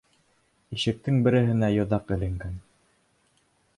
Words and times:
Ишектең 0.77 1.19
береһенә 1.27 1.71
йоҙаҡ 1.75 2.09
эленгән. 2.17 2.57